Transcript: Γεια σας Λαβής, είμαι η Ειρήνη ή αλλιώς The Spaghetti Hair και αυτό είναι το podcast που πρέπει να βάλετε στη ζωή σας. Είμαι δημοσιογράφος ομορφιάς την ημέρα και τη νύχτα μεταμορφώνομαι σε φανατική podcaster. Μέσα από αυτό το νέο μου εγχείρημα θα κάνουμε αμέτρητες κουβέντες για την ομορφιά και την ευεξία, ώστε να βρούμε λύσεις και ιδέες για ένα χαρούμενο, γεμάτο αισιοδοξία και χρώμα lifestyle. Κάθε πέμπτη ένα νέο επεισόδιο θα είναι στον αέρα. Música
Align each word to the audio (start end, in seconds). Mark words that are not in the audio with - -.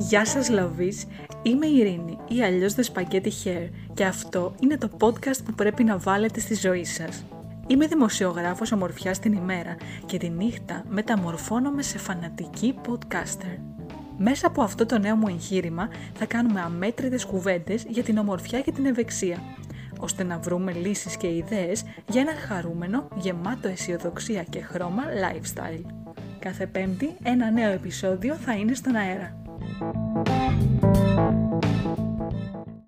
Γεια 0.00 0.26
σας 0.26 0.48
Λαβής, 0.48 1.06
είμαι 1.42 1.66
η 1.66 1.76
Ειρήνη 1.76 2.18
ή 2.28 2.42
αλλιώς 2.42 2.74
The 2.74 2.80
Spaghetti 2.80 3.30
Hair 3.44 3.68
και 3.94 4.04
αυτό 4.04 4.54
είναι 4.60 4.76
το 4.76 4.90
podcast 5.00 5.44
που 5.44 5.52
πρέπει 5.52 5.84
να 5.84 5.98
βάλετε 5.98 6.40
στη 6.40 6.54
ζωή 6.54 6.84
σας. 6.84 7.24
Είμαι 7.66 7.86
δημοσιογράφος 7.86 8.72
ομορφιάς 8.72 9.18
την 9.18 9.32
ημέρα 9.32 9.76
και 10.06 10.18
τη 10.18 10.28
νύχτα 10.28 10.84
μεταμορφώνομαι 10.88 11.82
σε 11.82 11.98
φανατική 11.98 12.74
podcaster. 12.86 13.58
Μέσα 14.18 14.46
από 14.46 14.62
αυτό 14.62 14.86
το 14.86 14.98
νέο 14.98 15.16
μου 15.16 15.28
εγχείρημα 15.28 15.88
θα 16.14 16.24
κάνουμε 16.26 16.60
αμέτρητες 16.60 17.24
κουβέντες 17.24 17.84
για 17.88 18.02
την 18.02 18.18
ομορφιά 18.18 18.60
και 18.60 18.72
την 18.72 18.86
ευεξία, 18.86 19.38
ώστε 19.98 20.24
να 20.24 20.38
βρούμε 20.38 20.72
λύσεις 20.72 21.16
και 21.16 21.26
ιδέες 21.26 21.84
για 22.08 22.20
ένα 22.20 22.32
χαρούμενο, 22.48 23.08
γεμάτο 23.16 23.68
αισιοδοξία 23.68 24.42
και 24.42 24.60
χρώμα 24.60 25.02
lifestyle. 25.02 25.84
Κάθε 26.38 26.66
πέμπτη 26.66 27.16
ένα 27.22 27.50
νέο 27.50 27.70
επεισόδιο 27.70 28.34
θα 28.34 28.52
είναι 28.52 28.74
στον 28.74 28.94
αέρα. 28.94 29.40
Música 29.80 30.99